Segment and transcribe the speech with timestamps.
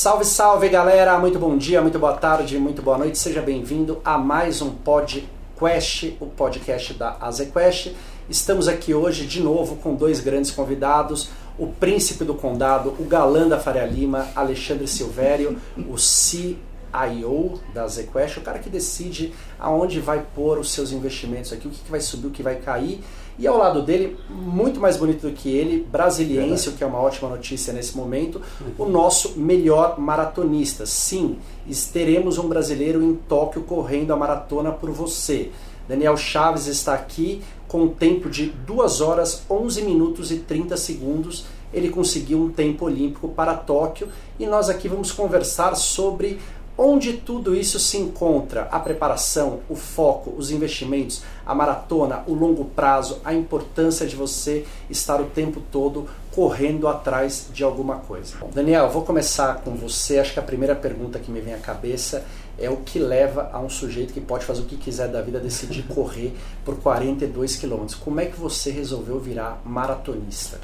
[0.00, 1.18] Salve, salve galera!
[1.18, 3.18] Muito bom dia, muito boa tarde, muito boa noite.
[3.18, 7.92] Seja bem-vindo a mais um podcast, o podcast da Azequest.
[8.26, 11.28] Estamos aqui hoje de novo com dois grandes convidados:
[11.58, 18.38] o príncipe do condado, o galã da Faria Lima, Alexandre Silvério, o CIO da Azequest,
[18.38, 22.28] o cara que decide aonde vai pôr os seus investimentos aqui, o que vai subir,
[22.28, 23.04] o que vai cair
[23.40, 27.00] e ao lado dele, muito mais bonito do que ele, brasiliense, o que é uma
[27.00, 28.38] ótima notícia nesse momento,
[28.76, 30.84] o nosso melhor maratonista.
[30.84, 31.38] Sim,
[31.90, 35.50] teremos um brasileiro em Tóquio correndo a maratona por você.
[35.88, 41.46] Daniel Chaves está aqui com um tempo de 2 horas 11 minutos e 30 segundos.
[41.72, 46.38] Ele conseguiu um tempo olímpico para Tóquio e nós aqui vamos conversar sobre
[46.76, 48.62] Onde tudo isso se encontra?
[48.70, 54.64] A preparação, o foco, os investimentos, a maratona, o longo prazo, a importância de você
[54.88, 58.36] estar o tempo todo correndo atrás de alguma coisa.
[58.40, 60.18] Bom, Daniel, vou começar com você.
[60.18, 62.24] Acho que a primeira pergunta que me vem à cabeça
[62.58, 65.38] é o que leva a um sujeito que pode fazer o que quiser da vida
[65.38, 67.94] decidir correr por 42 quilômetros.
[67.94, 70.58] Como é que você resolveu virar maratonista?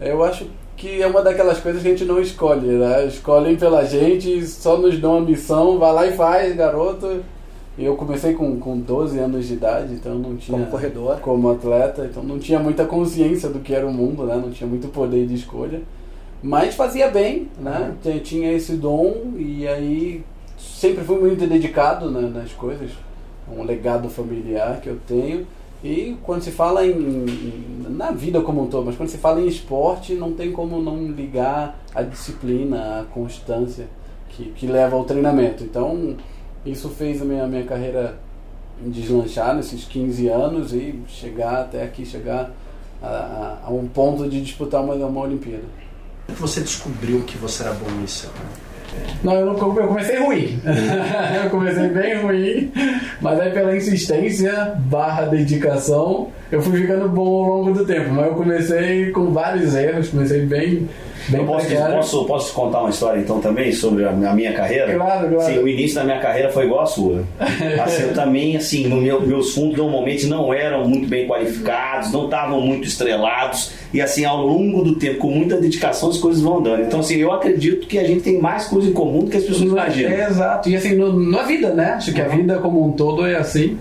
[0.00, 0.46] Eu acho
[0.76, 3.06] que é uma daquelas coisas que a gente não escolhe, né?
[3.06, 7.22] Escolhem pela gente, só nos dão a missão, vai lá e faz, garoto.
[7.76, 10.58] Eu comecei com, com 12 anos de idade, então não tinha.
[10.58, 11.20] Como corredor?
[11.20, 14.36] Como atleta, então não tinha muita consciência do que era o mundo, né?
[14.36, 15.80] Não tinha muito poder de escolha.
[16.42, 17.94] Mas fazia bem, né?
[18.04, 18.18] Uhum.
[18.20, 20.24] Tinha esse dom e aí
[20.56, 22.90] sempre fui muito dedicado né, nas coisas.
[23.50, 25.46] Um legado familiar que eu tenho.
[25.82, 27.24] E quando se fala em,
[27.88, 31.06] na vida como um todo, mas quando se fala em esporte, não tem como não
[31.06, 33.86] ligar a disciplina, a constância
[34.30, 35.62] que, que leva ao treinamento.
[35.62, 36.16] Então,
[36.66, 38.18] isso fez a minha, minha carreira
[38.80, 42.52] deslanchar nesses 15 anos e chegar até aqui, chegar
[43.02, 45.64] a, a, um ponto de disputar uma, uma Olimpíada.
[46.28, 48.30] Você descobriu que você era bom nisso?
[49.22, 50.60] Não, eu, não, eu comecei ruim.
[51.44, 52.72] eu comecei bem ruim,
[53.20, 58.10] mas aí pela insistência barra dedicação, eu fui ficando bom ao longo do tempo.
[58.10, 60.88] Mas eu comecei com vários erros, comecei bem.
[61.28, 64.94] Bem eu posso, posso, posso contar uma história então também sobre a, a, minha carreira?
[64.94, 65.52] Claro, claro.
[65.52, 67.24] Sim, o início da minha carreira foi igual a sua.
[67.84, 72.24] assim, eu também, assim, no meu, meus fundos normalmente não eram muito bem qualificados, não
[72.24, 76.58] estavam muito estrelados e assim ao longo do tempo, com muita dedicação, as coisas vão
[76.58, 76.82] andando.
[76.82, 79.44] Então assim, eu acredito que a gente tem mais coisa em comum do que as
[79.44, 80.12] pessoas imaginam.
[80.12, 80.68] É, exato.
[80.68, 81.92] E assim, no, na vida, né?
[81.92, 83.76] Acho que a vida como um todo é assim.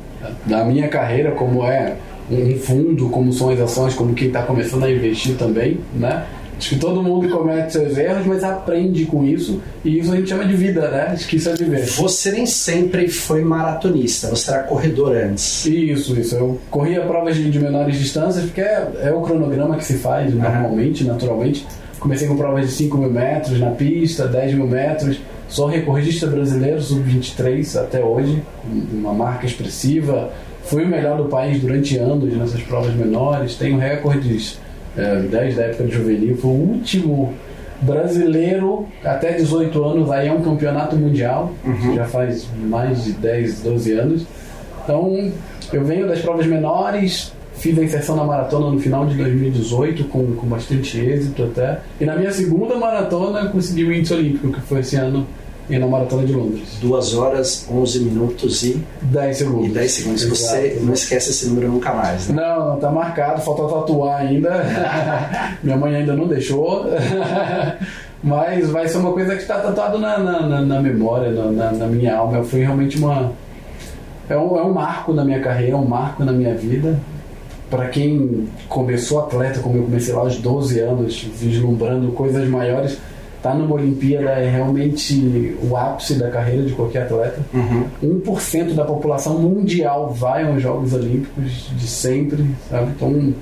[0.45, 1.95] Na minha carreira, como é
[2.29, 6.25] um fundo, como são as ações, como quem está começando a investir também, né?
[6.57, 9.61] Acho que todo mundo comete seus erros, mas aprende com isso.
[9.85, 11.15] E isso a gente chama de vida, né?
[11.15, 11.85] Isso é viver.
[11.85, 15.65] Você nem sempre foi maratonista, você era corredor antes.
[15.65, 16.35] Isso, isso.
[16.35, 20.33] Eu corria provas de, de menores distâncias, porque é, é, o cronograma que se faz
[20.33, 21.11] normalmente, uhum.
[21.11, 21.65] naturalmente.
[21.99, 25.19] Comecei com provas de 5 mil metros na pista, 10 mil metros.
[25.47, 28.41] Sou recordista brasileiro, sub-23 até hoje,
[28.91, 30.31] uma marca expressiva.
[30.63, 33.55] Fui o melhor do país durante anos nessas provas menores.
[33.55, 34.59] Tenho recordes
[34.97, 37.33] é, desde a época de juvenil, foi o último
[37.81, 41.95] brasileiro até 18 anos, aí é um campeonato mundial, uhum.
[41.95, 44.25] já faz mais de 10, 12 anos.
[44.83, 45.31] Então,
[45.71, 50.35] eu venho das provas menores, fiz a inserção na maratona no final de 2018 com,
[50.35, 51.79] com bastante êxito até.
[51.99, 55.27] E na minha segunda maratona consegui o índice olímpico, que foi esse ano
[55.69, 56.77] e na Maratona de Londres.
[56.81, 59.67] 2 horas, 11 minutos e 10 segundos.
[59.67, 60.23] E 10 segundos.
[60.23, 60.37] Exato.
[60.37, 62.41] Você não esquece esse número nunca mais, né?
[62.41, 64.63] Não, não tá marcado, falta tatuar ainda.
[65.61, 66.85] Minha mãe ainda não deixou.
[68.23, 72.15] Mas vai ser uma coisa que está tatuado na, na, na memória, na, na, minha
[72.15, 72.43] alma.
[72.43, 73.31] Foi realmente uma.
[74.27, 76.99] É um, é um marco na minha carreira, é um marco na minha vida.
[77.69, 82.97] Para quem começou atleta, como eu comecei lá aos 12 anos, vislumbrando coisas maiores,
[83.41, 87.41] tá numa Olimpíada é realmente o ápice da carreira de qualquer atleta.
[87.53, 88.21] Uhum.
[88.21, 92.91] 1% da população mundial vai aos Jogos Olímpicos de sempre, sabe?
[92.91, 93.33] Então,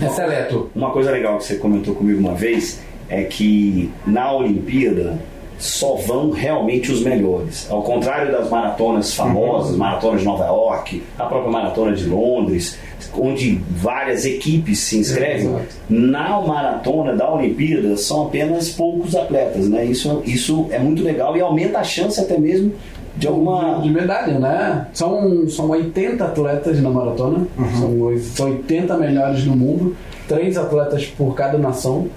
[0.00, 0.70] é seleto.
[0.74, 5.18] Uma coisa legal que você comentou comigo uma vez é que na Olimpíada
[5.60, 7.70] só vão realmente os melhores.
[7.70, 9.78] Ao contrário das maratonas famosas, uhum.
[9.78, 12.78] maratonas de Nova York, a própria maratona de Londres,
[13.14, 19.84] onde várias equipes se inscrevem, é, na maratona da Olimpíada são apenas poucos atletas, né?
[19.84, 22.72] Isso, isso é muito legal e aumenta a chance até mesmo
[23.16, 23.80] de alguma.
[23.82, 24.86] De medalha, né?
[24.94, 28.16] São, são 80 atletas na maratona, uhum.
[28.16, 29.94] são, são 80 melhores do mundo,
[30.26, 32.08] três atletas por cada nação.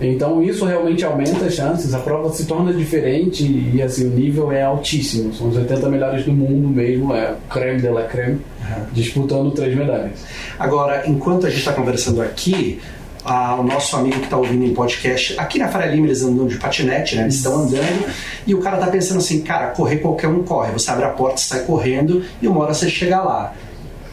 [0.00, 4.52] Então isso realmente aumenta as chances, a prova se torna diferente e assim, o nível
[4.52, 5.34] é altíssimo.
[5.34, 8.84] São os 80 melhores do mundo mesmo, é o creme de la creme, uhum.
[8.92, 10.24] disputando três medalhas.
[10.58, 12.80] Agora, enquanto a gente está conversando aqui,
[13.24, 16.46] ah, o nosso amigo que está ouvindo em podcast, aqui na Faria Lima eles andam
[16.46, 17.22] de patinete, né?
[17.22, 18.06] Eles estão andando
[18.46, 20.70] e o cara tá pensando assim, cara, correr qualquer um corre.
[20.72, 23.52] Você abre a porta, sai correndo e uma hora você chega lá.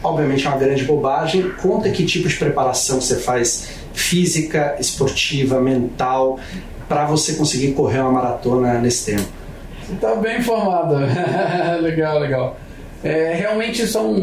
[0.02, 1.50] Obviamente é uma grande bobagem.
[1.62, 6.38] Conta que tipo de preparação você faz física, esportiva, mental,
[6.88, 9.26] para você conseguir correr uma maratona nesse tempo.
[9.86, 10.94] Você está bem informado.
[11.82, 12.56] legal, legal.
[13.02, 14.14] É, realmente são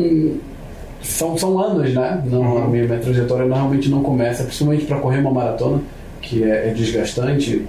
[1.02, 2.24] são, são anos, né?
[2.26, 2.64] Não, uhum.
[2.64, 5.82] A minha, minha trajetória normalmente não começa, principalmente para correr uma maratona,
[6.22, 7.66] que é, é desgastante,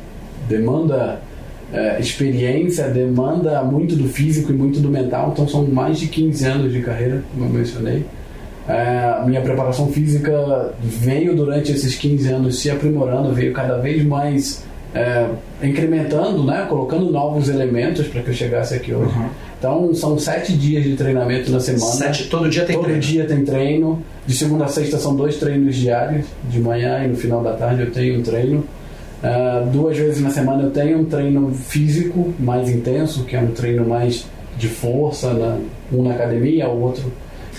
[0.48, 1.20] demanda
[1.72, 5.30] é, experiência, demanda muito do físico e muito do mental.
[5.32, 8.04] Então são mais de 15 anos de carreira, como eu mencionei.
[8.68, 14.64] É, minha preparação física veio durante esses 15 anos se aprimorando, veio cada vez mais
[14.94, 15.28] é,
[15.62, 19.12] incrementando, né, colocando novos elementos para que eu chegasse aqui hoje.
[19.18, 19.28] Uhum.
[19.58, 21.92] Então são sete dias de treinamento na semana.
[21.92, 23.02] Sete, todo dia tem todo treino.
[23.02, 24.02] Todo dia tem treino.
[24.26, 26.26] De segunda a sexta são dois treinos diários.
[26.50, 28.64] De manhã e no final da tarde eu tenho um treino.
[29.22, 33.52] Uh, duas vezes na semana eu tenho um treino físico mais intenso, que é um
[33.52, 34.26] treino mais
[34.58, 35.60] de força, né?
[35.90, 37.10] um na academia, o outro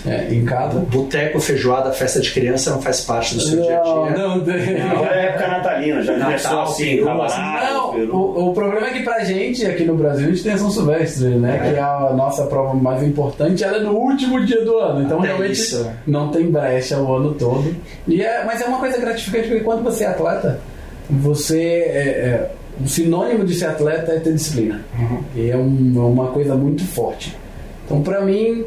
[0.04, 0.80] é, em casa.
[0.80, 4.18] Boteco, feijoada, festa de criança não faz parte do seu não, dia a dia.
[4.18, 8.90] Não, não, já é época natalina, já Natal, começou assim, não, o, o, problema é
[8.90, 11.56] que pra gente, aqui no Brasil, a gente tem a São Silvestre, né?
[11.56, 11.70] É.
[11.70, 15.02] Que é a nossa prova mais importante, ela é no último dia do ano.
[15.02, 15.90] Então Até realmente isso.
[16.06, 17.74] não tem brecha o ano todo.
[18.06, 20.60] E é, mas é uma coisa gratificante porque quando você é atleta,
[21.08, 22.50] você é, é
[22.80, 24.84] o sinônimo de ser atleta é ter disciplina.
[24.98, 25.22] Uhum.
[25.34, 27.36] E é um, é uma coisa muito forte.
[27.84, 28.64] Então, para mim,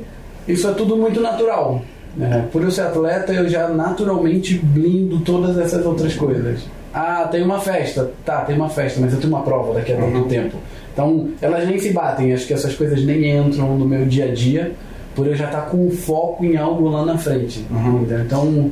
[0.49, 1.81] isso é tudo muito natural.
[2.15, 2.47] Né?
[2.51, 6.61] Por eu ser atleta, eu já naturalmente blindo todas essas outras coisas.
[6.93, 8.11] Ah, tem uma festa.
[8.25, 10.27] Tá, tem uma festa, mas eu tenho uma prova daqui a tanto uhum.
[10.27, 10.57] tempo.
[10.91, 12.33] Então, elas nem se batem.
[12.33, 14.71] Acho que essas coisas nem entram no meu dia a dia,
[15.15, 17.65] por eu já estar tá com foco em algo lá na frente.
[17.69, 18.07] Uhum.
[18.25, 18.71] Então,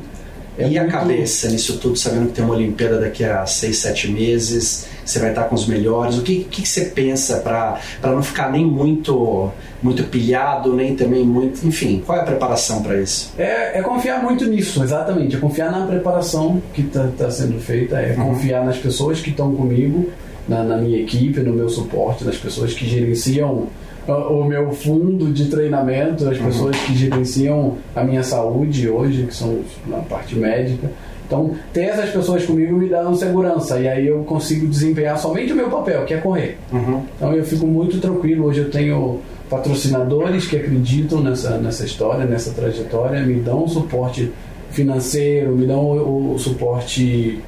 [0.58, 0.80] é e muito...
[0.80, 5.18] a cabeça nisso tudo, sabendo que tem uma Olimpíada daqui a seis, sete meses, você
[5.18, 6.18] vai estar com os melhores.
[6.18, 9.52] O que, que, que você pensa para não ficar nem muito
[9.82, 11.66] muito pilhado, nem também muito.
[11.66, 13.32] Enfim, qual é a preparação para isso?
[13.38, 15.36] É, é, confiar muito nisso, exatamente.
[15.36, 18.30] É confiar na preparação que está tá sendo feita, é uhum.
[18.30, 20.10] confiar nas pessoas que estão comigo,
[20.48, 23.68] na, na minha equipe, no meu suporte, nas pessoas que gerenciam
[24.14, 26.46] o meu fundo de treinamento, as uhum.
[26.46, 30.90] pessoas que gerenciam a minha saúde hoje, que são na parte médica.
[31.26, 35.56] Então, ter essas pessoas comigo me dá segurança e aí eu consigo desempenhar somente o
[35.56, 36.56] meu papel, que é correr.
[36.72, 37.02] Uhum.
[37.16, 38.46] Então, eu fico muito tranquilo.
[38.46, 39.20] Hoje eu tenho
[39.50, 44.32] patrocinadores que acreditam nessa, nessa história, nessa trajetória, me dão suporte
[44.70, 47.40] financeiro, me dão o, o suporte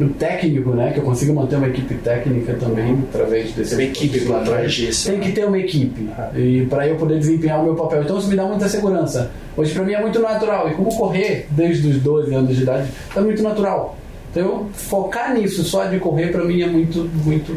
[0.00, 0.92] no técnico, né?
[0.92, 3.74] Que eu consiga manter uma equipe técnica também através desse.
[3.74, 5.10] Uma equipe por trás disso.
[5.10, 8.02] Tem que ter uma equipe e para eu poder desempenhar o meu papel.
[8.02, 9.30] Então isso me dá muita segurança.
[9.56, 12.88] Hoje para mim é muito natural e como correr desde os 12 anos de idade
[13.14, 13.96] é muito natural.
[14.30, 17.56] Então focar nisso só de correr para mim é muito muito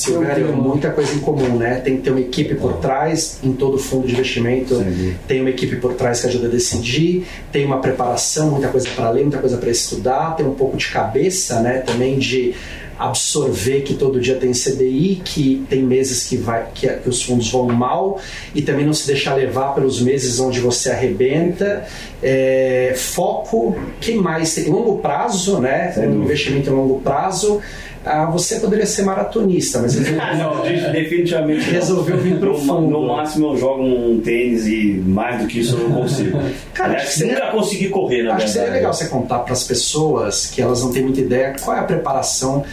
[0.00, 1.76] Silvério, muita coisa em comum, né?
[1.76, 5.14] Tem que ter uma equipe por trás em todo fundo de investimento, Sim.
[5.26, 9.10] tem uma equipe por trás que ajuda a decidir, tem uma preparação, muita coisa para
[9.10, 11.78] ler, muita coisa para estudar, tem um pouco de cabeça, né?
[11.78, 12.54] Também de
[13.00, 17.50] absorver que todo dia tem CDI, que tem meses que, vai, que, que, os fundos
[17.50, 18.20] vão mal
[18.54, 21.86] e também não se deixar levar pelos meses onde você arrebenta.
[22.22, 24.68] É, foco, quem mais tem?
[24.68, 25.94] Longo prazo, né?
[25.96, 27.62] Um investimento em longo prazo
[28.04, 29.94] ah, você poderia ser maratonista, mas
[30.38, 32.88] não, definitivamente resolveu vir pro fundo.
[32.88, 36.38] No, máximo eu jogo um tênis e mais do que isso eu não consigo.
[36.72, 38.44] Cara, acho que seria, nunca consegui correr, na Acho verdade.
[38.44, 41.76] que seria legal você contar para as pessoas que elas não têm muita ideia qual
[41.76, 42.64] é a preparação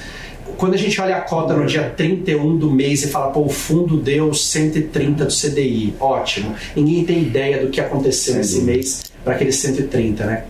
[0.57, 3.49] quando a gente olha a cota no dia 31 do mês e fala, pô, o
[3.49, 6.55] fundo deu 130 do CDI, ótimo.
[6.75, 8.39] Ninguém tem ideia do que aconteceu Sim.
[8.39, 10.43] nesse mês para aquele 130, né?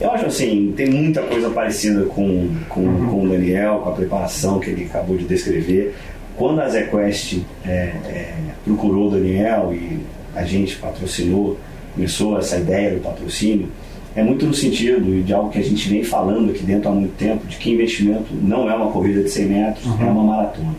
[0.00, 3.06] Eu acho assim, tem muita coisa parecida com, com, uhum.
[3.06, 5.94] com o Daniel, com a preparação que ele acabou de descrever.
[6.36, 8.34] Quando a ZQuest é, é,
[8.64, 10.00] procurou o Daniel e
[10.34, 11.58] a gente patrocinou,
[11.94, 13.68] começou essa ideia do patrocínio,
[14.14, 17.16] é muito no sentido de algo que a gente vem falando aqui dentro há muito
[17.16, 20.06] tempo, de que investimento não é uma corrida de 100 metros, uhum.
[20.06, 20.74] é uma maratona.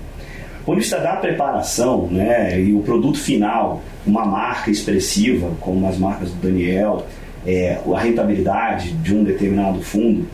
[0.64, 6.30] Quando está da preparação né, e o produto final, uma marca expressiva, como as marcas
[6.32, 7.06] do Daniel,
[7.48, 10.28] é, a rentabilidade de um determinado fundo,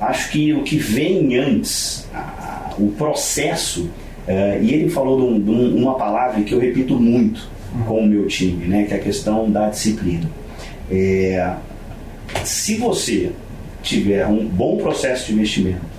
[0.00, 3.90] acho que o que vem antes, a, o processo,
[4.26, 7.48] é, e ele falou de, um, de, uma palavra que eu repito muito
[7.86, 10.30] com o meu time, né, que é a questão da disciplina.
[10.88, 11.54] É,
[12.44, 13.32] se você
[13.82, 15.90] tiver um bom processo de investimento,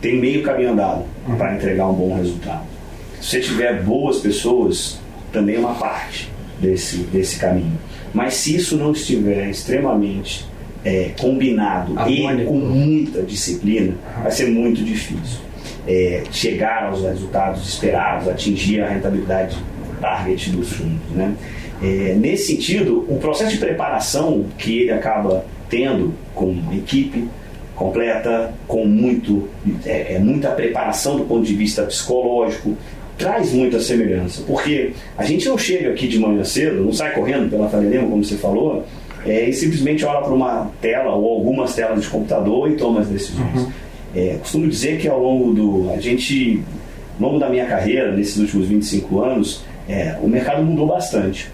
[0.00, 1.04] tem meio caminho andado
[1.36, 2.64] para entregar um bom resultado.
[3.20, 5.00] Se você tiver boas pessoas,
[5.32, 7.78] também é uma parte desse, desse caminho.
[8.14, 10.46] Mas se isso não estiver extremamente
[10.84, 15.40] é, combinado e com muita disciplina, vai ser muito difícil
[15.86, 19.56] é, chegar aos resultados esperados, atingir a rentabilidade
[20.00, 21.10] target dos fundos.
[21.10, 21.34] Né?
[21.82, 27.28] É, nesse sentido, o processo de preparação que ele acaba tendo com equipe
[27.74, 29.48] completa, com muito,
[29.84, 32.76] é, é, muita preparação do ponto de vista psicológico,
[33.18, 37.48] traz muita semelhança, porque a gente não chega aqui de manhã cedo, não sai correndo
[37.48, 38.84] pela Fadelema, como você falou,
[39.24, 43.08] é, e simplesmente olha para uma tela ou algumas telas de computador e toma as
[43.08, 43.62] decisões.
[43.62, 43.72] Uhum.
[44.14, 45.92] É, costumo dizer que ao longo do.
[45.92, 46.62] A gente,
[47.18, 51.50] ao longo da minha carreira, nesses últimos 25 anos, é, o mercado mudou bastante.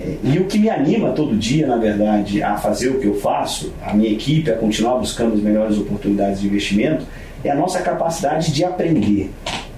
[0.00, 3.14] É, e o que me anima todo dia, na verdade, a fazer o que eu
[3.14, 7.04] faço, a minha equipe, a continuar buscando as melhores oportunidades de investimento,
[7.42, 9.30] é a nossa capacidade de aprender,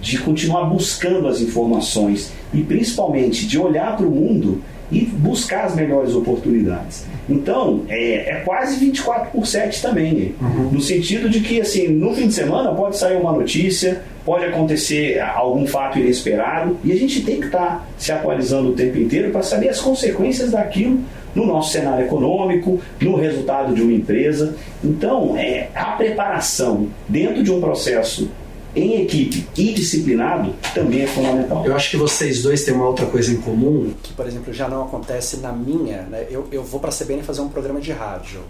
[0.07, 5.75] de continuar buscando as informações e principalmente de olhar para o mundo e buscar as
[5.75, 7.05] melhores oportunidades.
[7.29, 10.71] Então, é, é quase 24 por 7 também, uhum.
[10.71, 15.19] no sentido de que, assim, no fim de semana pode sair uma notícia, pode acontecer
[15.19, 19.33] algum fato inesperado e a gente tem que estar tá se atualizando o tempo inteiro
[19.33, 21.01] para saber as consequências daquilo
[21.35, 24.55] no nosso cenário econômico, no resultado de uma empresa.
[24.85, 28.31] Então, é, a preparação dentro de um processo
[28.77, 31.65] em equipe e disciplinado também é fundamental.
[31.65, 34.69] Eu acho que vocês dois têm uma outra coisa em comum, que, por exemplo, já
[34.69, 36.03] não acontece na minha.
[36.03, 36.27] Né?
[36.31, 38.41] Eu, eu vou para a CBN fazer um programa de rádio.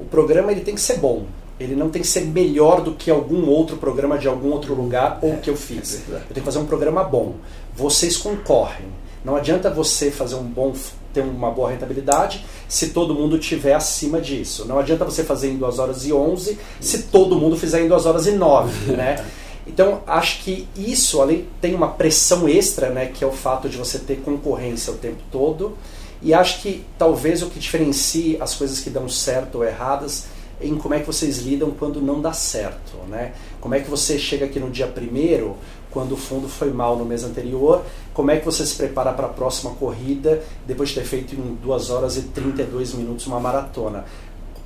[0.00, 1.26] O programa ele tem que ser bom.
[1.60, 5.18] Ele não tem que ser melhor do que algum outro programa de algum outro lugar
[5.20, 6.02] ou que eu fiz.
[6.08, 7.34] É eu tenho que fazer um programa bom.
[7.76, 8.86] Vocês concorrem.
[9.24, 10.72] Não adianta você fazer um bom
[11.12, 14.66] ter uma boa rentabilidade se todo mundo tiver acima disso.
[14.66, 18.06] Não adianta você fazer em 2 horas e 11 se todo mundo fizer em 2
[18.06, 19.24] horas e 9, né?
[19.68, 23.76] Então, acho que isso, além, tem uma pressão extra, né, que é o fato de
[23.76, 25.76] você ter concorrência o tempo todo.
[26.22, 30.26] E acho que talvez o que diferencie as coisas que dão certo ou erradas
[30.60, 33.34] é em como é que vocês lidam quando não dá certo, né?
[33.60, 35.54] Como é que você chega aqui no dia primeiro,
[35.90, 39.26] quando o fundo foi mal no mês anterior, como é que você se prepara para
[39.26, 44.06] a próxima corrida depois de ter feito em 2 horas e 32 minutos uma maratona?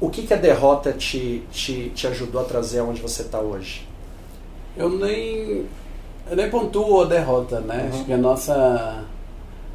[0.00, 3.91] O que, que a derrota te, te, te ajudou a trazer aonde você está hoje?
[4.76, 5.66] Eu nem,
[6.30, 7.82] eu nem pontuo a derrota, né?
[7.82, 7.88] Uhum.
[7.88, 9.04] Acho que a nossa.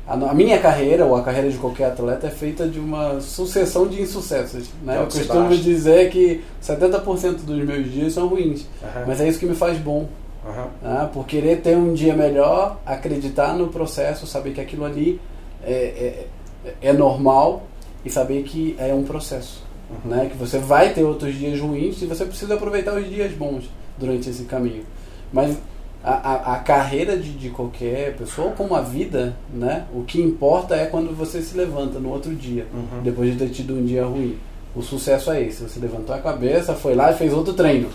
[0.07, 3.87] A, a, minha carreira, ou a carreira de qualquer atleta, é feita de uma sucessão
[3.87, 4.69] de insucessos.
[4.81, 4.97] Né?
[4.97, 9.03] Eu costumo dizer que 70% dos meus dias são ruins, uhum.
[9.05, 10.07] mas é isso que me faz bom.
[10.45, 10.65] Uhum.
[10.81, 11.09] Né?
[11.13, 15.19] Por querer ter um dia melhor, acreditar no processo, saber que aquilo ali
[15.61, 17.63] é, é, é normal
[18.05, 19.61] e saber que é um processo.
[19.89, 20.11] Uhum.
[20.11, 20.29] Né?
[20.31, 23.65] Que você vai ter outros dias ruins e você precisa aproveitar os dias bons
[23.97, 24.83] durante esse caminho.
[25.31, 25.57] Mas
[26.03, 29.85] a, a, a carreira de, de, qualquer pessoa, como a vida, né?
[29.93, 33.03] O que importa é quando você se levanta no outro dia, uhum.
[33.03, 34.37] depois de ter tido um dia ruim.
[34.75, 35.63] O sucesso é esse.
[35.63, 37.89] Você levantou a cabeça, foi lá e fez outro treino.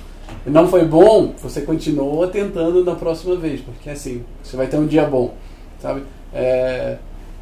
[0.47, 4.77] E não foi bom, você continua tentando na próxima vez, porque assim, você vai ter
[4.77, 5.35] um dia bom,
[5.81, 6.03] sabe?
[6.33, 6.97] É,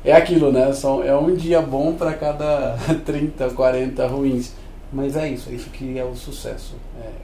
[0.05, 0.73] é aquilo, né?
[0.73, 4.53] São, é um dia bom para cada 30, 40 ruins.
[4.93, 6.75] Mas é isso, é isso que é o sucesso.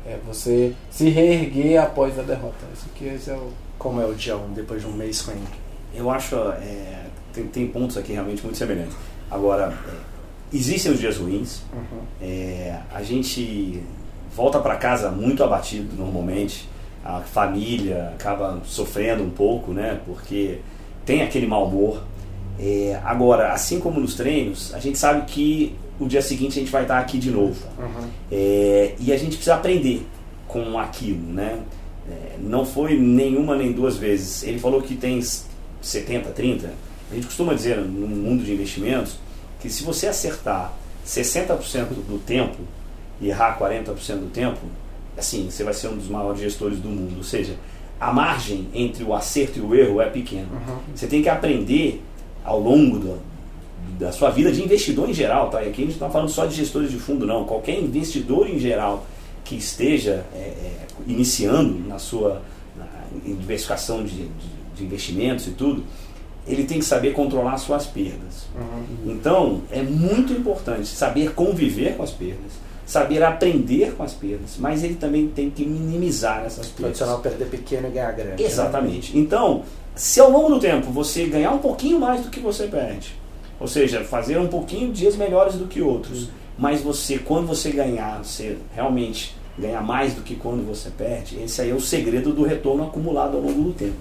[0.07, 2.65] É, é você se reerguer após a derrota.
[2.73, 3.51] Isso que esse é o...
[3.79, 5.43] Como é o dia 1 depois de um mês com ele?
[5.95, 8.97] Eu acho é, tem, tem pontos aqui realmente muito semelhantes.
[9.31, 11.63] Agora, é, existem os dias ruins.
[11.73, 12.01] Uhum.
[12.21, 13.83] É, a gente
[14.35, 16.69] volta para casa muito abatido normalmente.
[17.05, 20.01] A família acaba sofrendo um pouco, né?
[20.07, 20.61] Porque
[21.05, 22.03] tem aquele mau humor.
[22.59, 26.71] É, agora, assim como nos treinos, a gente sabe que o dia seguinte a gente
[26.71, 27.57] vai estar aqui de novo.
[27.79, 28.09] Uhum.
[28.31, 30.07] É, e a gente precisa aprender
[30.47, 31.61] com aquilo, né?
[32.09, 34.43] É, não foi nenhuma nem duas vezes.
[34.43, 35.21] Ele falou que tem
[35.81, 36.71] 70, 30.
[37.11, 39.19] A gente costuma dizer no mundo de investimentos
[39.61, 40.73] que se você acertar
[41.07, 42.59] 60% do tempo
[43.21, 44.59] e errar 40% do tempo,
[45.17, 47.17] assim, você vai ser um dos maiores gestores do mundo.
[47.17, 47.55] Ou seja,
[47.99, 50.49] a margem entre o acerto e o erro é pequena.
[50.53, 50.79] Uhum.
[50.95, 52.03] Você tem que aprender
[52.47, 53.19] ao longo do,
[53.99, 55.63] da sua vida de investidor em geral, tá?
[55.63, 57.45] E aqui a gente não está falando só de gestores de fundo, não.
[57.45, 59.05] Qualquer investidor em geral
[59.45, 62.43] que esteja é, é, iniciando na sua
[62.77, 62.87] na,
[63.25, 64.29] diversificação de, de,
[64.77, 65.85] de, investimentos e tudo,
[66.47, 68.47] ele tem que saber controlar suas perdas.
[68.55, 69.13] Uhum.
[69.13, 72.53] Então, é muito importante saber conviver com as perdas,
[72.85, 76.99] saber aprender com as perdas, mas ele também tem que minimizar essas perdas.
[76.99, 78.43] Tradicional perder pequeno e ganhar grande.
[78.43, 78.49] Né?
[78.49, 79.15] Exatamente.
[79.15, 79.21] Né?
[79.23, 79.65] Então,
[79.97, 83.15] se ao longo do tempo você ganhar um pouquinho mais do que você perde,
[83.59, 86.25] ou seja, fazer um pouquinho dias melhores do que outros.
[86.25, 86.29] Uhum.
[86.59, 91.63] Mas você, quando você ganhar, você realmente ganhar mais do que quando você perde, esse
[91.63, 93.97] aí é o segredo do retorno acumulado ao longo do tempo.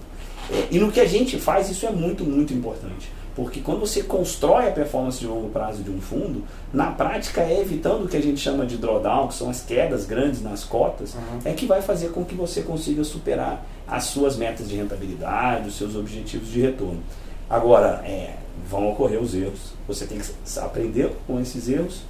[0.52, 3.10] É, e no que a gente faz, isso é muito, muito importante.
[3.34, 7.60] Porque quando você constrói a performance de longo prazo de um fundo, na prática é
[7.62, 11.14] evitando o que a gente chama de drawdown, que são as quedas grandes nas cotas,
[11.14, 11.40] uhum.
[11.44, 15.78] é que vai fazer com que você consiga superar as suas metas de rentabilidade, os
[15.78, 17.02] seus objetivos de retorno.
[17.50, 18.36] Agora, é,
[18.70, 19.74] vão ocorrer os erros.
[19.88, 22.02] Você tem que aprender com esses erros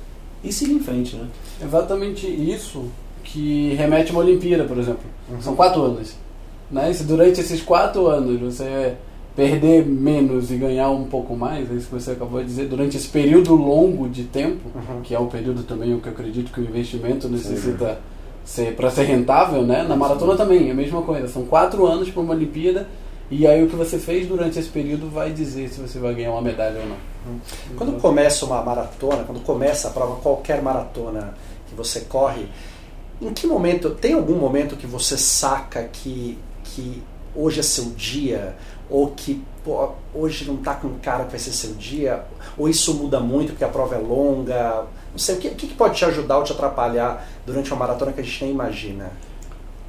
[0.44, 1.16] e seguir em frente.
[1.16, 1.28] Né?
[1.62, 2.86] Exatamente isso
[3.24, 5.04] que remete a uma Olimpíada, por exemplo.
[5.30, 5.42] Uhum.
[5.42, 6.16] São quatro anos.
[6.72, 6.92] Né?
[6.94, 8.96] se durante esses quatro anos você
[9.36, 12.96] perder menos e ganhar um pouco mais, é isso que você acabou de dizer, durante
[12.96, 15.02] esse período longo de tempo, uhum.
[15.02, 18.00] que é o período também que eu acredito que o investimento necessita
[18.46, 19.84] ser para ser rentável, né?
[19.84, 21.28] Na maratona também é a mesma coisa.
[21.28, 22.88] São quatro anos para uma Olimpíada
[23.30, 26.32] e aí o que você fez durante esse período vai dizer se você vai ganhar
[26.32, 27.40] uma medalha ou não.
[27.76, 31.34] Quando começa uma maratona, quando começa a prova, qualquer maratona
[31.68, 32.48] que você corre,
[33.20, 37.02] em que momento, tem algum momento que você saca que, que
[37.36, 38.56] hoje é seu dia,
[38.90, 42.24] ou que pô, hoje não está com cara que vai ser seu dia,
[42.56, 44.86] ou isso muda muito porque a prova é longa,
[45.16, 48.12] não sei, o que, o que pode te ajudar ou te atrapalhar durante uma maratona
[48.12, 49.12] que a gente nem imagina?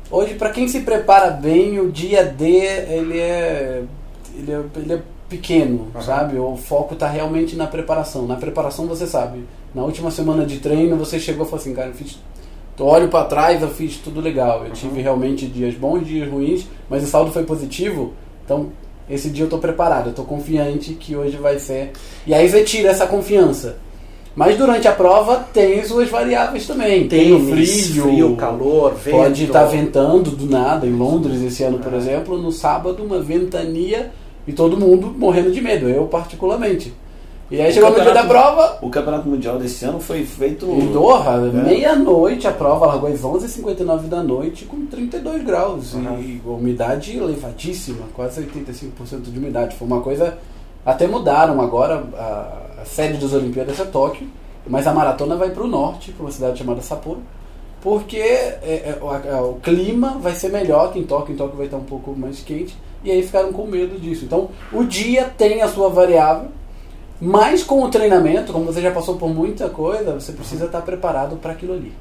[0.08, 3.82] Hoje, para quem se prepara bem, o dia D ele é,
[4.36, 6.00] ele é, ele é pequeno, uhum.
[6.00, 6.38] sabe?
[6.38, 8.24] O foco está realmente na preparação.
[8.24, 9.44] Na preparação você sabe.
[9.74, 12.20] Na última semana de treino você chegou e falou assim, cara, eu fiz
[12.78, 14.60] olho para trás, eu fiz tudo legal.
[14.60, 14.72] Eu uhum.
[14.74, 18.12] tive realmente dias bons, dias ruins, mas o saldo foi positivo.
[18.44, 18.70] Então,
[19.10, 21.90] esse dia eu estou preparado, eu estou confiante que hoje vai ser.
[22.24, 23.78] E aí você tira essa confiança.
[24.36, 27.08] Mas durante a prova tem suas variáveis também.
[27.08, 29.16] Tem, tem o frio, frio, calor, vento.
[29.16, 30.86] Pode estar tá ventando do nada.
[30.86, 31.96] Em Londres esse ano, por é.
[31.96, 34.12] exemplo, no sábado, uma ventania
[34.46, 36.92] e todo mundo morrendo de medo, eu particularmente.
[37.50, 38.78] E aí o chegou no dia da prova.
[38.82, 40.66] O campeonato mundial desse ano foi feito.
[40.66, 41.62] Em Doha, é.
[41.62, 45.94] meia-noite a prova, largou às 11h59 da noite com 32 graus.
[45.94, 46.20] Uhum.
[46.20, 49.76] E umidade elevadíssima, quase 85% de umidade.
[49.76, 50.36] Foi uma coisa.
[50.86, 54.28] Até mudaram agora, a, a sede das Olimpíadas é Tóquio,
[54.66, 57.20] mas a maratona vai para o norte, para uma cidade chamada Sapporo,
[57.82, 61.56] porque é, é, o, é, o clima vai ser melhor que em Tóquio, em Tóquio
[61.56, 64.24] vai estar um pouco mais quente, e aí ficaram com medo disso.
[64.24, 66.48] Então, o dia tem a sua variável
[67.20, 71.36] mas com o treinamento, como você já passou por muita coisa, você precisa estar preparado
[71.36, 71.92] para aquilo ali.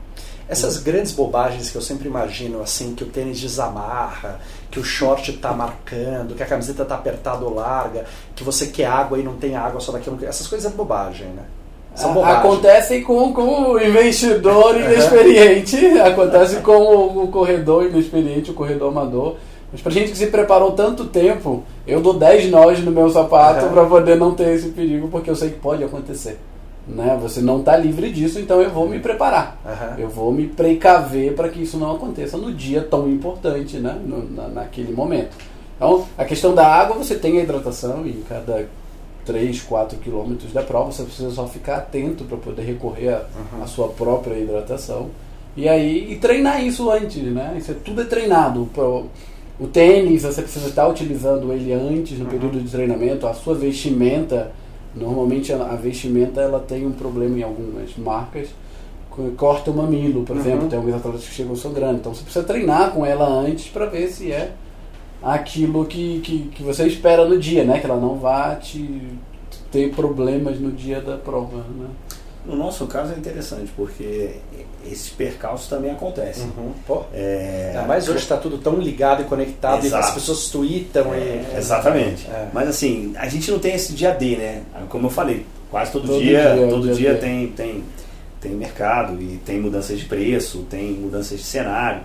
[0.47, 5.31] Essas grandes bobagens que eu sempre imagino, assim, que o tênis desamarra, que o short
[5.31, 8.05] está marcando, que a camiseta está apertada ou larga,
[8.35, 10.19] que você quer água e não tem água só daquilo.
[10.23, 11.43] Essas coisas é bobagem, né?
[11.95, 12.39] São bobagens.
[12.39, 19.37] Acontecem com, com o investidor inexperiente, acontece com o corredor inexperiente, o corredor amador.
[19.71, 23.65] Mas pra gente que se preparou tanto tempo, eu dou 10 nós no meu sapato
[23.65, 23.73] uhum.
[23.73, 26.37] para poder não ter esse perigo, porque eu sei que pode acontecer.
[26.87, 27.17] Né?
[27.21, 29.59] Você não está livre disso, então eu vou me preparar.
[29.65, 30.03] Uhum.
[30.03, 33.99] Eu vou me precaver para que isso não aconteça no dia tão importante, né?
[34.05, 35.35] No, na, naquele momento.
[35.75, 38.67] Então, a questão da água, você tem a hidratação em cada
[39.25, 43.25] 3, 4 quilômetros da prova, você precisa só ficar atento para poder recorrer à
[43.59, 43.67] uhum.
[43.67, 45.09] sua própria hidratação.
[45.57, 47.55] E aí, e treinar isso antes, né?
[47.57, 48.69] Isso é, tudo é treinado.
[49.57, 52.31] O tênis, você precisa estar utilizando ele antes, no uhum.
[52.31, 53.25] período de treinamento.
[53.25, 54.51] A sua vestimenta,
[54.95, 58.49] normalmente a vestimenta ela tem um problema em algumas marcas.
[59.37, 60.41] Corta o mamilo, por uhum.
[60.41, 60.67] exemplo.
[60.67, 61.99] Tem alguns atletas que chegam sangrando.
[61.99, 64.51] Então você precisa treinar com ela antes para ver se é
[65.23, 67.79] aquilo que, que, que, você espera no dia, né?
[67.79, 69.01] Que ela não vá te
[69.71, 71.87] ter problemas no dia da prova, né?
[72.45, 74.35] No nosso caso é interessante, porque
[74.85, 76.45] esses percalços também acontecem.
[76.57, 76.73] Uhum.
[76.85, 77.73] Pô, é...
[77.75, 80.03] é mas hoje está tudo tão ligado e conectado Exato.
[80.03, 81.13] e as pessoas tweetam.
[81.13, 81.57] É, e...
[81.57, 82.27] Exatamente.
[82.27, 82.49] É.
[82.53, 84.61] Mas assim, a gente não tem esse dia D, né?
[84.89, 87.83] Como eu falei, quase todo, todo dia, dia, todo dia, dia tem, tem,
[88.39, 92.01] tem mercado e tem mudanças de preço, tem mudanças de cenário.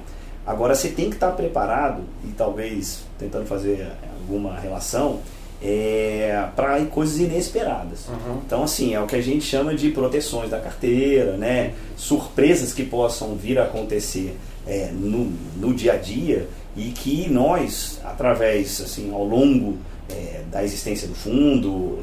[0.46, 3.86] Agora você tem que estar preparado e talvez tentando fazer
[4.20, 5.20] alguma relação
[5.62, 8.06] é, para coisas inesperadas.
[8.08, 8.40] Uhum.
[8.46, 11.74] Então, assim, é o que a gente chama de proteções da carteira, né?
[11.96, 18.00] surpresas que possam vir a acontecer é, no, no dia a dia e que nós,
[18.04, 19.76] através, assim, ao longo
[20.08, 21.98] é, da existência do fundo,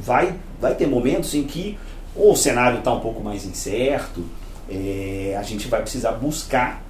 [0.00, 1.76] vai, vai ter momentos em que
[2.14, 4.24] ou o cenário está um pouco mais incerto,
[4.68, 6.82] é, a gente vai precisar buscar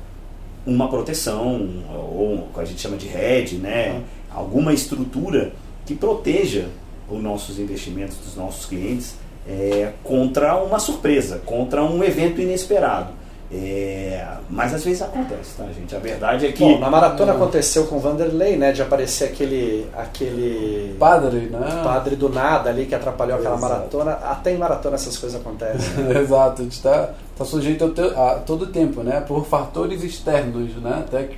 [0.66, 3.92] uma proteção, ou o que a gente chama de hedge, né?
[3.92, 4.02] Uhum.
[4.30, 5.52] alguma estrutura
[5.90, 6.68] que proteja
[7.11, 9.16] os nossos investimentos dos nossos clientes
[9.48, 13.09] é, contra uma surpresa, contra um evento inesperado.
[13.53, 15.96] É, mas às vezes acontece, tá, gente?
[15.96, 16.61] A verdade é que.
[16.61, 18.70] Bom, na maratona aconteceu com o Vanderlei, né?
[18.70, 19.88] De aparecer aquele.
[19.92, 21.81] aquele padre, né?
[21.83, 23.72] Padre do nada ali que atrapalhou aquela Exato.
[23.72, 24.12] maratona.
[24.12, 26.05] Até em maratona essas coisas acontecem.
[26.05, 26.20] Né?
[26.22, 29.20] Exato, a gente está tá sujeito a, todo tempo, né?
[29.26, 31.03] Por fatores externos, né?
[31.05, 31.37] Até que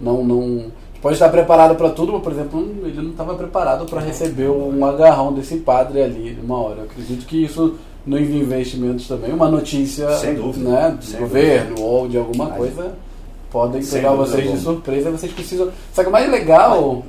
[0.00, 0.72] não, não
[1.06, 4.84] pode estar preparado para tudo, mas, por exemplo, ele não estava preparado para receber um
[4.84, 6.78] agarrão desse padre ali uma hora.
[6.80, 10.68] Eu acredito que isso no investimentos também, uma notícia Sem dúvida.
[10.68, 11.86] Né, do Sem governo dúvida.
[11.86, 12.92] ou de alguma Mas- coisa,
[13.52, 14.64] podem pegar vocês de alguma.
[14.64, 15.68] surpresa, vocês precisam.
[15.94, 17.04] Só que o mais legal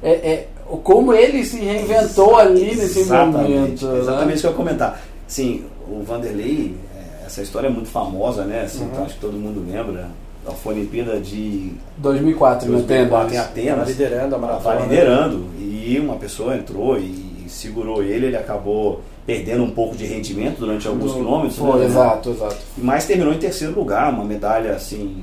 [0.00, 0.48] é, é
[0.84, 3.96] como ele se reinventou ali nesse Exatamente, momento.
[3.96, 4.32] Exatamente né?
[4.34, 5.00] isso que eu ia comentar.
[5.26, 8.62] Sim, o Vanderlei, é, essa história é muito famosa, né?
[8.62, 10.06] Assim, então acho que todo mundo lembra.
[10.44, 13.38] Da Olimpíada de 2004, em 2004 em Atenas.
[13.38, 13.88] Estava Atenas.
[13.88, 14.80] liderando a maratona.
[14.80, 20.58] Liderando e uma pessoa entrou e segurou ele, ele acabou perdendo um pouco de rendimento
[20.58, 21.56] durante alguns No- quilômetros.
[21.58, 21.84] Foi, né?
[21.86, 22.56] exato, exato.
[22.78, 25.22] Mas terminou em terceiro lugar, uma medalha assim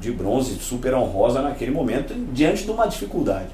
[0.00, 3.48] de bronze super honrosa naquele momento, diante de uma dificuldade.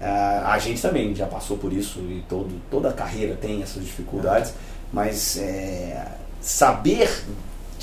[0.00, 3.84] Ah, a gente também já passou por isso e todo, toda a carreira tem essas
[3.84, 4.54] dificuldades,
[4.92, 6.06] mas é,
[6.40, 7.08] saber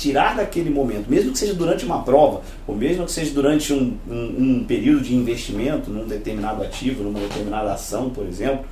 [0.00, 3.98] tirar daquele momento, mesmo que seja durante uma prova, ou mesmo que seja durante um,
[4.10, 8.64] um, um período de investimento num determinado ativo, numa determinada ação, por exemplo,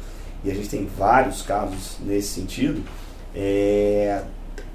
[0.42, 2.82] e a gente tem vários casos nesse sentido,
[3.36, 4.22] é,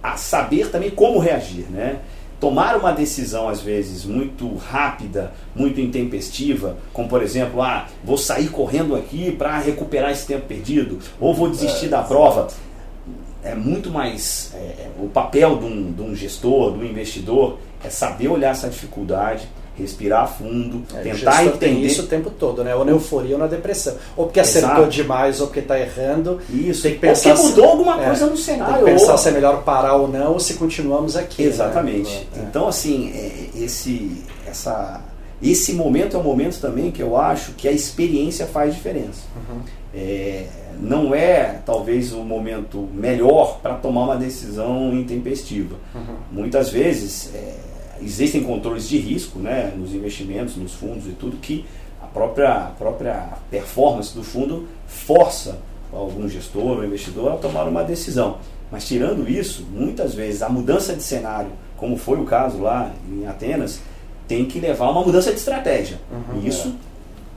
[0.01, 1.99] a saber também como reagir, né?
[2.39, 8.49] Tomar uma decisão às vezes muito rápida, muito intempestiva, como por exemplo, ah, vou sair
[8.49, 12.47] correndo aqui para recuperar esse tempo perdido, ou vou desistir da prova.
[13.43, 17.57] É muito mais é, é, o papel de um, de um gestor, de um investidor,
[17.83, 22.29] é saber olhar essa dificuldade, respirar fundo, É, tentar gestor tem entender isso o tempo
[22.29, 22.73] todo, né?
[22.75, 23.95] Ou na euforia ou na depressão.
[24.15, 24.89] Ou porque acertou Exato.
[24.89, 26.39] demais ou porque está errando.
[26.49, 28.77] isso, Tem que pensar porque mudou se- alguma é, coisa no Tem cenário.
[28.85, 31.41] que pensar ou- se é melhor parar ou não, ou se continuamos aqui.
[31.43, 31.49] né?
[31.49, 32.27] Exatamente.
[32.37, 32.39] É.
[32.43, 35.01] Então, assim, é, esse, essa,
[35.51, 39.23] esse momento é um momento também que eu acho que a experiência faz diferença.
[39.35, 39.61] Uhum.
[39.93, 40.47] É,
[40.79, 45.75] não é, talvez, o momento melhor para tomar uma decisão intempestiva.
[45.93, 46.15] Uhum.
[46.31, 47.55] Muitas vezes é,
[48.01, 51.65] existem controles de risco né, nos investimentos, nos fundos e tudo, que
[52.01, 55.59] a própria, a própria performance do fundo força
[55.91, 58.37] algum gestor ou investidor a tomar uma decisão.
[58.71, 63.27] Mas tirando isso, muitas vezes a mudança de cenário, como foi o caso lá em
[63.27, 63.79] Atenas,
[64.27, 65.99] tem que levar uma mudança de estratégia.
[66.11, 66.41] Uhum.
[66.41, 66.75] e isso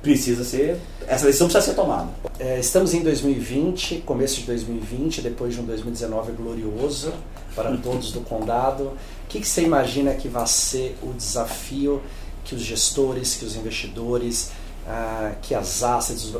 [0.03, 0.79] precisa ser.
[1.07, 2.09] Essa decisão precisa ser tomada.
[2.39, 7.13] É, estamos em 2020, começo de 2020, depois de um 2019 glorioso
[7.55, 8.85] para todos do condado.
[8.85, 12.01] O que, que você imagina que vai ser o desafio
[12.45, 14.53] que os gestores, que os investidores,
[14.87, 16.33] ah, que as assets,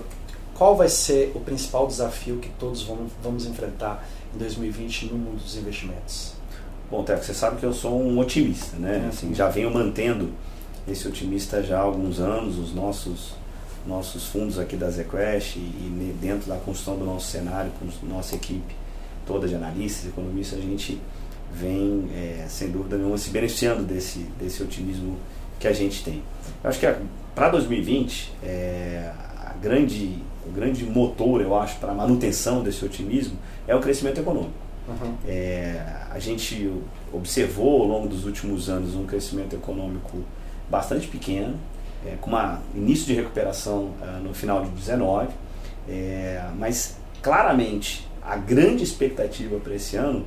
[0.55, 5.43] qual vai ser o principal desafio que todos vamos, vamos enfrentar em 2020 no mundo
[5.43, 6.36] dos investimentos?
[6.91, 9.09] Bom, Teco, você sabe que eu sou um otimista, né?
[9.09, 10.31] Assim, já venho mantendo
[10.87, 13.35] esse otimista já há alguns anos, os nossos
[13.87, 18.35] nossos fundos aqui da ZQuest e, e dentro da construção do nosso cenário, com nossa
[18.35, 18.75] equipe
[19.27, 21.01] toda de analistas, economistas, a gente
[21.53, 25.17] vem, é, sem dúvida nenhuma, se beneficiando desse, desse otimismo
[25.59, 26.23] que a gente tem.
[26.63, 26.87] Eu acho que
[27.35, 29.13] para 2020, é,
[29.45, 34.21] a grande, o grande motor, eu acho, para a manutenção desse otimismo é o crescimento
[34.21, 34.66] econômico.
[34.89, 35.15] Uhum.
[35.27, 36.73] É, a gente
[37.13, 40.19] observou ao longo dos últimos anos um crescimento econômico
[40.71, 41.55] bastante pequeno,
[42.07, 45.29] é, com um início de recuperação ah, no final de 19,
[45.89, 50.25] é, mas claramente a grande expectativa para esse ano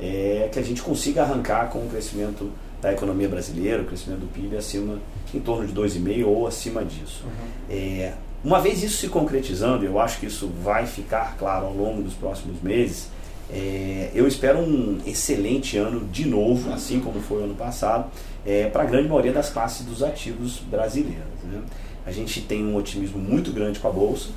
[0.00, 4.32] é que a gente consiga arrancar com o crescimento da economia brasileira, o crescimento do
[4.32, 4.98] PIB acima,
[5.34, 7.24] em torno de 2,5% ou acima disso.
[7.68, 12.02] É, uma vez isso se concretizando, eu acho que isso vai ficar claro ao longo
[12.02, 13.08] dos próximos meses,
[13.52, 18.10] é, eu espero um excelente ano de novo, assim como foi o ano passado,
[18.46, 21.24] é, para a grande maioria das classes dos ativos brasileiros.
[21.44, 21.60] né?
[22.06, 24.30] A gente tem um otimismo muito grande com a Bolsa,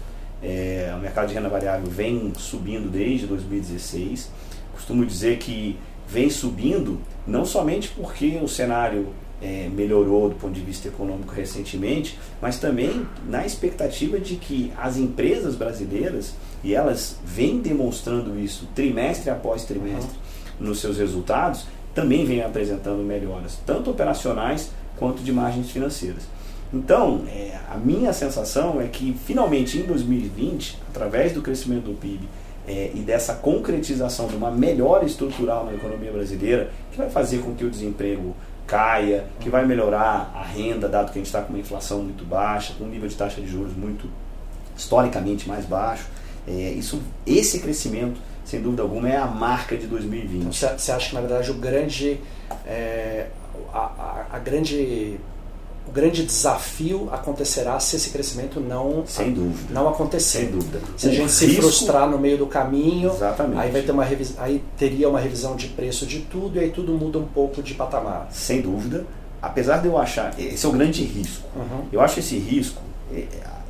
[0.43, 4.29] é, o mercado de renda variável vem subindo desde 2016.
[4.73, 9.07] Costumo dizer que vem subindo não somente porque o cenário
[9.41, 14.97] é, melhorou do ponto de vista econômico recentemente, mas também na expectativa de que as
[14.97, 20.17] empresas brasileiras, e elas vêm demonstrando isso trimestre após trimestre
[20.59, 26.23] nos seus resultados, também vêm apresentando melhoras, tanto operacionais quanto de margens financeiras.
[26.73, 32.27] Então, é, a minha sensação é que finalmente em 2020, através do crescimento do PIB
[32.67, 37.53] é, e dessa concretização de uma melhora estrutural na economia brasileira, que vai fazer com
[37.53, 41.49] que o desemprego caia, que vai melhorar a renda, dado que a gente está com
[41.49, 44.09] uma inflação muito baixa, com um nível de taxa de juros muito
[44.75, 46.05] historicamente mais baixo.
[46.47, 50.41] É, isso, esse crescimento, sem dúvida alguma, é a marca de 2020.
[50.57, 52.19] Então, você acha que na verdade o grande,
[52.65, 53.27] é,
[53.73, 55.17] a, a, a grande,
[55.87, 59.73] o grande desafio acontecerá se esse crescimento não Sem dúvida.
[59.73, 60.39] não acontecer?
[60.39, 60.79] Sem dúvida.
[60.97, 63.59] Se a O gente se risco- frustrar no meio do caminho, Exatamente.
[63.61, 64.03] aí vai ter uma
[64.37, 67.73] aí teria uma revisão de preço de tudo e aí tudo muda um pouco de
[67.73, 68.27] patamar.
[68.31, 69.05] Sem dúvida.
[69.41, 71.45] apesar de eu achar, esse é o grande risco.
[71.55, 71.85] Uhum.
[71.91, 72.81] Eu acho esse risco,
[73.13, 73.25] é,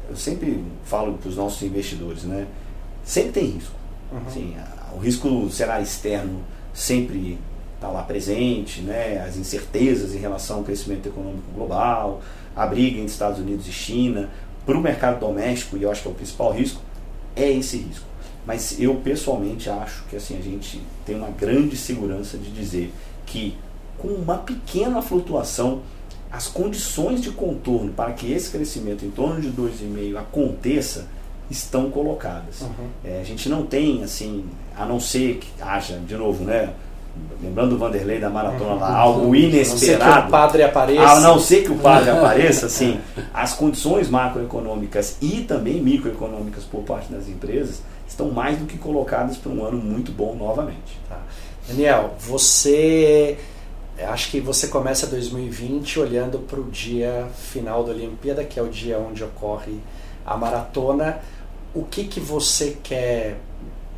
[0.10, 2.46] eu sempre falo para os nossos investidores, né?
[3.04, 3.76] Sempre tem risco.
[4.12, 4.22] Uhum.
[4.28, 4.56] Assim,
[4.94, 6.42] o risco será externo
[6.74, 7.38] sempre
[7.76, 9.24] está lá presente, né?
[9.28, 12.22] As incertezas em relação ao crescimento econômico global,
[12.56, 14.30] a briga entre Estados Unidos e China,
[14.66, 16.82] para o mercado doméstico, e eu acho que é o principal risco,
[17.36, 18.06] é esse risco.
[18.46, 22.94] Mas eu pessoalmente acho que assim a gente tem uma grande segurança de dizer
[23.26, 23.58] que
[23.98, 25.82] com uma pequena flutuação,
[26.32, 31.08] as condições de contorno para que esse crescimento em torno de 2,5 aconteça
[31.50, 32.62] estão colocadas.
[32.62, 32.88] Uhum.
[33.04, 36.74] É, a gente não tem assim, a não ser que haja, de novo, né?
[37.42, 40.28] Lembrando o Vanderlei da maratona lá, algo A não ser que inesperado.
[40.28, 41.12] o padre apareça.
[41.12, 43.00] A não ser que o padre apareça, assim,
[43.32, 49.38] as condições macroeconômicas e também microeconômicas por parte das empresas estão mais do que colocadas
[49.38, 50.98] para um ano muito bom novamente.
[51.08, 51.20] Tá.
[51.68, 53.38] Daniel, você.
[54.08, 58.68] Acho que você começa 2020 olhando para o dia final da Olimpíada, que é o
[58.68, 59.80] dia onde ocorre
[60.26, 61.20] a maratona.
[61.74, 63.38] O que, que você quer.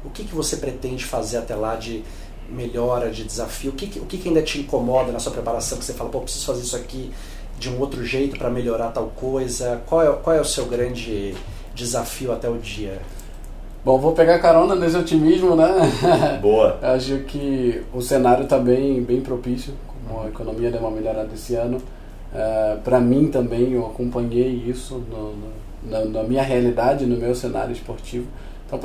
[0.03, 2.03] O que, que você pretende fazer até lá de
[2.49, 3.71] melhora, de desafio?
[3.71, 5.77] O que, que- o que, que ainda te incomoda na sua preparação?
[5.77, 7.11] Que você fala, pô, preciso fazer isso aqui
[7.57, 9.81] de um outro jeito para melhorar tal coisa?
[9.87, 11.35] Qual é, qual é o seu grande
[11.73, 13.01] desafio até o dia?
[13.83, 15.67] Bom, vou pegar carona nesse otimismo, né?
[16.41, 16.79] Boa.
[16.81, 19.73] Acho que o cenário está bem, bem propício,
[20.07, 21.79] como a economia deu uma melhorada esse ano.
[22.83, 27.71] Para mim também, eu acompanhei isso no- no- na, na minha realidade, no meu cenário
[27.71, 28.25] esportivo.
[28.67, 28.79] Então,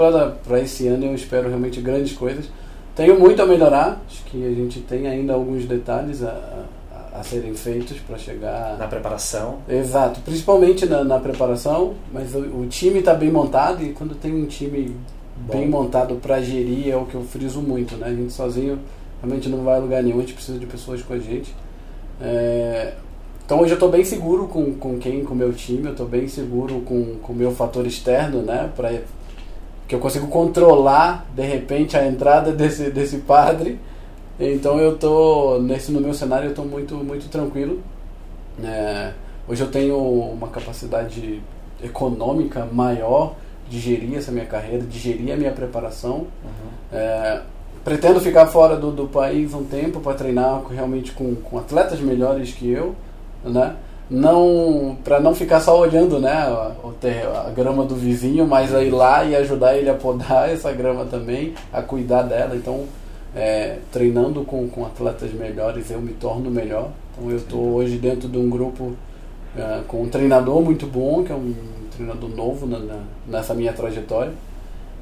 [0.45, 2.47] para esse ano, eu espero realmente grandes coisas.
[2.95, 7.23] Tenho muito a melhorar, acho que a gente tem ainda alguns detalhes a, a- a
[7.25, 9.59] serem feitos para chegar Na preparação?
[9.69, 14.33] Exato, principalmente na, na preparação, mas o, o time está bem montado e quando tem
[14.35, 14.95] um time
[15.37, 15.53] Bom.
[15.55, 18.09] bem montado para gerir é o que eu friso muito, né?
[18.09, 18.79] A gente sozinho
[19.23, 21.55] realmente não vai a lugar nenhum, a gente precisa de pessoas com a gente.
[22.21, 22.93] É,
[23.51, 26.07] então hoje eu estou bem seguro com, com quem, com o meu time, eu estou
[26.07, 28.71] bem seguro com o meu fator externo, né?
[28.77, 28.93] Pra,
[29.89, 33.77] que eu consigo controlar de repente a entrada desse, desse padre.
[34.39, 37.81] Então eu tô nesse no meu cenário eu tô muito muito tranquilo.
[38.63, 39.15] É,
[39.49, 41.43] hoje eu tenho uma capacidade
[41.83, 43.35] econômica maior
[43.69, 46.29] de gerir essa minha carreira, de gerir a minha preparação.
[46.93, 47.41] É,
[47.83, 52.53] pretendo ficar fora do, do país um tempo para treinar realmente com, com atletas melhores
[52.53, 52.95] que eu,
[53.45, 53.75] né?
[54.11, 56.73] Não para não ficar só olhando, né, a,
[57.47, 61.05] a grama do vizinho, mas a ir lá e ajudar ele a podar essa grama
[61.05, 62.57] também, a cuidar dela.
[62.57, 62.85] Então,
[63.37, 66.89] é, treinando com, com atletas melhores, eu me torno melhor.
[67.17, 68.93] Então, eu estou hoje dentro de um grupo
[69.57, 71.55] é, com um treinador muito bom, que é um
[71.95, 74.33] treinador novo na- na- nessa minha trajetória.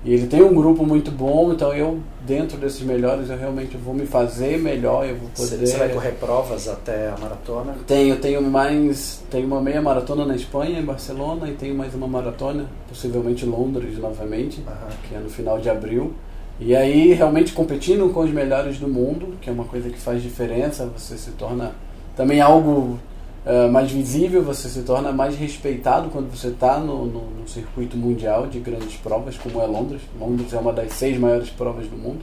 [0.04, 3.92] E ele tem um grupo muito bom, então eu, dentro desses melhores, eu realmente vou
[3.92, 5.66] me fazer melhor, eu vou poder...
[5.66, 7.74] você vai correr provas até a maratona?
[7.86, 9.22] Tenho, tenho mais.
[9.30, 13.48] Tenho uma meia maratona na Espanha, em Barcelona, e tenho mais uma maratona, possivelmente em
[13.48, 14.88] Londres novamente, Aham.
[15.08, 16.12] que é no final de abril.
[16.60, 20.22] E aí, realmente competindo com os melhores do mundo, que é uma coisa que faz
[20.22, 21.72] diferença, você se torna
[22.16, 22.98] também algo
[23.46, 27.96] eh, mais visível, você se torna mais respeitado quando você está no, no, no circuito
[27.96, 30.02] mundial de grandes provas, como é Londres.
[30.18, 32.20] Londres é uma das seis maiores provas do mundo.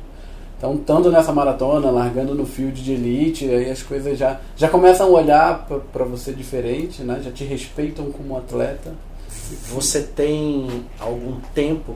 [0.57, 5.07] Então, estando nessa maratona, largando no field de elite, aí as coisas já, já começam
[5.07, 7.21] a olhar para você diferente, né?
[7.23, 8.93] já te respeitam como atleta.
[9.69, 11.93] Você tem algum tempo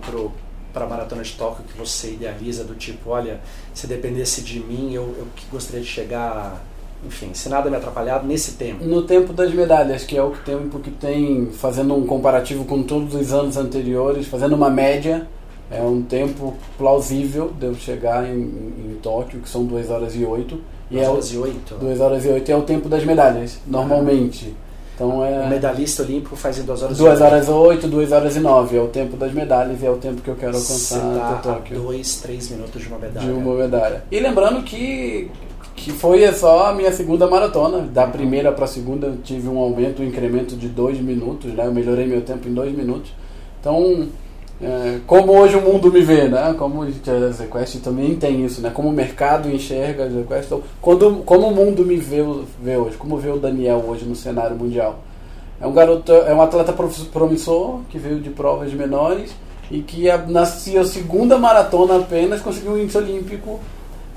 [0.73, 3.39] para a maratona de Tóquio que você idealiza do tipo, olha,
[3.73, 6.62] se dependesse de mim, eu, eu gostaria de chegar,
[7.05, 8.83] enfim, se nada me atrapalhar nesse tempo.
[8.83, 13.15] No tempo das medalhas, que é o tempo que tem, fazendo um comparativo com todos
[13.15, 15.27] os anos anteriores, fazendo uma média,
[15.71, 20.25] é um tempo plausível de eu chegar em, em, Tóquio, que são 2 horas e
[20.25, 20.59] 8.
[20.91, 21.75] E Duas é o, horas e oito.
[21.75, 24.55] 2 horas e 8 é o tempo das medalhas, normalmente.
[24.95, 28.12] Então O é medalhista olímpico faz em duas horas 2 e horas e 8, 2
[28.12, 28.77] horas e 9.
[28.77, 31.33] É o tempo das medalhas e é o tempo que eu quero Você alcançar tá
[31.35, 31.81] até Tóquio.
[31.81, 33.25] dois, três minutos de uma medalha.
[33.25, 34.03] De uma medalha.
[34.12, 35.31] E lembrando que,
[35.79, 37.79] que foi só a minha segunda maratona.
[37.79, 41.53] Da primeira para a segunda tive um aumento, um incremento de dois minutos.
[41.53, 41.65] Né?
[41.65, 43.11] Eu melhorei meu tempo em dois minutos.
[43.61, 44.07] Então,
[44.61, 46.53] é, como hoje o mundo me vê, né?
[46.57, 48.69] Como a ZQuest também tem isso, né?
[48.69, 50.45] Como o mercado enxerga a ZQuest.
[50.47, 52.17] Então, quando, como o mundo me vê,
[52.61, 54.99] vê hoje, como vê o Daniel hoje no cenário mundial.
[55.61, 59.31] É um garoto, é um atleta promissor que veio de provas menores
[59.71, 63.59] e que a, na sua segunda maratona apenas conseguiu o índice olímpico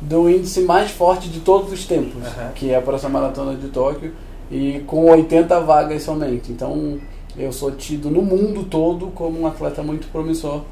[0.03, 2.51] do índice mais forte de todos os tempos, Aham.
[2.55, 4.13] que é para essa maratona de Tóquio
[4.51, 6.51] e com 80 vagas somente.
[6.51, 6.99] Então,
[7.37, 10.63] eu sou tido no mundo todo como um atleta muito promissor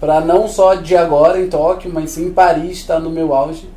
[0.00, 3.68] para não só de agora em Tóquio, mas sim em Paris está no meu auge.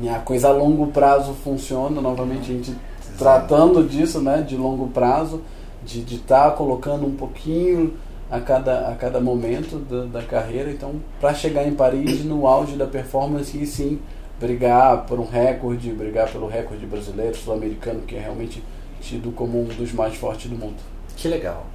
[0.00, 2.00] E a coisa a longo prazo funciona.
[2.00, 2.76] Novamente, a gente
[3.16, 5.40] tratando disso, né, de longo prazo,
[5.84, 7.94] de estar tá colocando um pouquinho
[8.30, 10.70] a cada, a cada momento da, da carreira.
[10.70, 14.00] Então, para chegar em Paris no auge da performance e sim
[14.40, 18.62] brigar por um recorde, brigar pelo recorde brasileiro, sul-americano, que é realmente
[19.00, 20.76] tido como um dos mais fortes do mundo.
[21.16, 21.66] Que legal.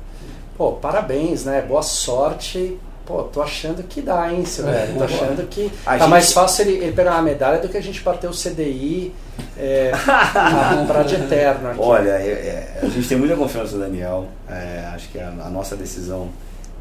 [0.57, 1.61] Pô, parabéns, né?
[1.61, 2.77] Boa sorte.
[3.09, 4.95] Pô, tô achando que dá, hein, Silvério?
[4.95, 6.09] Tô achando que a tá gente...
[6.09, 9.11] mais fácil ele, ele, pegar uma medalha do que a gente bater o CDI
[9.57, 9.89] é,
[10.85, 11.71] pra de eterno.
[11.71, 11.79] Aqui.
[11.81, 14.27] Olha, é, é, a gente tem muita confiança no Daniel.
[14.47, 16.29] É, acho que a, a nossa decisão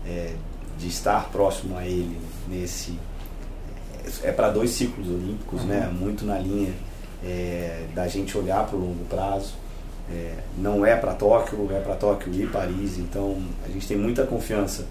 [0.07, 0.33] é,
[0.79, 2.99] de estar próximo a ele nesse
[4.23, 5.77] é para dois ciclos olímpicos, né?
[5.77, 5.95] uhum.
[5.95, 5.99] né?
[5.99, 6.75] Muito na linha
[7.25, 9.55] é, da gente olhar para o longo prazo.
[10.13, 12.99] É, não é para Tóquio, é para Tóquio e Paris.
[12.99, 14.85] Então a gente tem muita confiança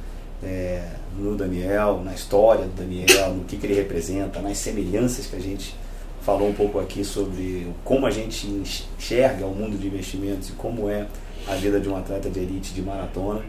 [0.44, 0.84] é,
[1.18, 5.40] no Daniel, na história do Daniel, no que, que ele representa, nas semelhanças que a
[5.40, 5.76] gente
[6.22, 10.90] falou um pouco aqui sobre como a gente enxerga o mundo de investimentos e como
[10.90, 11.08] é
[11.48, 13.44] a vida de um atleta de elite de maratona.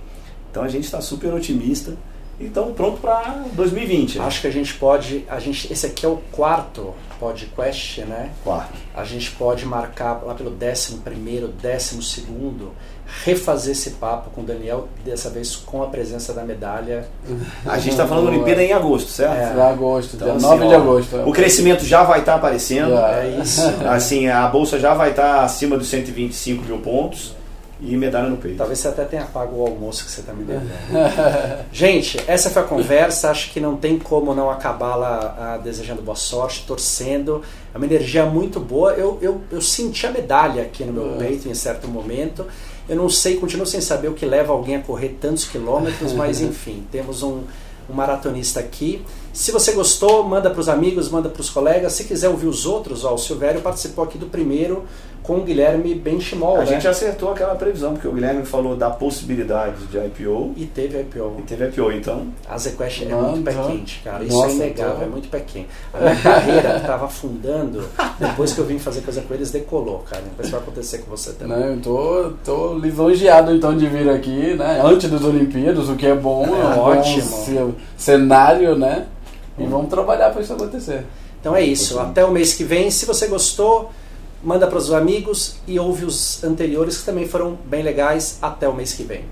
[0.51, 1.96] Então a gente está super otimista
[2.40, 4.18] então pronto para 2020.
[4.18, 4.24] Né?
[4.24, 8.31] Acho que a gente pode, a gente, esse aqui é o quarto podcast, né?
[8.44, 8.79] Quarto.
[8.94, 12.72] A gente pode marcar lá pelo décimo primeiro, décimo segundo,
[13.25, 17.09] refazer esse papo com o Daniel, dessa vez com a presença da medalha.
[17.64, 19.59] A gente está falando da Olimpíada em agosto, certo?
[19.59, 19.62] É.
[19.62, 21.16] agosto, então, dia 9 assim, de agosto.
[21.16, 21.25] É.
[21.25, 22.94] O crescimento já vai estar tá aparecendo.
[22.94, 23.62] É isso.
[23.88, 27.35] Assim, a bolsa já vai estar tá acima dos 125 mil pontos
[27.81, 28.59] e medalha no peito.
[28.59, 30.68] Talvez você até tenha pago o almoço que você está me devendo.
[31.73, 33.31] Gente, essa foi a conversa.
[33.31, 37.42] Acho que não tem como não acabá-la desejando boa sorte, torcendo.
[37.73, 38.92] É uma energia muito boa.
[38.92, 42.47] Eu, eu, eu senti a medalha aqui no meu peito em certo momento.
[42.88, 46.40] Eu não sei, continuo sem saber o que leva alguém a correr tantos quilômetros, mas
[46.42, 47.42] enfim, temos um,
[47.88, 49.03] um maratonista aqui.
[49.33, 51.93] Se você gostou, manda para os amigos, manda para os colegas.
[51.93, 54.85] Se quiser ouvir os outros, ó, o Silvério participou aqui do primeiro
[55.29, 56.57] com o Guilherme Benchimol.
[56.57, 56.67] A né?
[56.67, 60.55] gente acertou aquela previsão, porque o Guilherme falou da possibilidade de IPO.
[60.57, 61.37] E teve IPO.
[61.38, 62.29] E teve IPO, então.
[62.49, 64.25] A ZQuest é muito pé quente, cara.
[64.25, 65.03] Isso Nossa, é inegável, tô...
[65.03, 65.69] é muito pé quente.
[65.93, 67.85] A minha carreira estava afundando,
[68.19, 70.23] depois que eu vim fazer coisa com eles, decolou, cara.
[70.23, 71.59] Depois vai acontecer com você também.
[71.59, 74.81] Não, eu tô, tô lisonjeado então de vir aqui, né?
[74.83, 77.77] Antes das Olimpíadas, o que é bom, é, é um ótimo.
[77.99, 79.07] cenário, né?
[79.59, 81.05] E vamos trabalhar para isso acontecer.
[81.40, 81.99] Então é isso.
[81.99, 82.90] Até o mês que vem.
[82.90, 83.90] Se você gostou,
[84.42, 88.38] manda para os amigos e ouve os anteriores que também foram bem legais.
[88.40, 89.25] Até o mês que vem.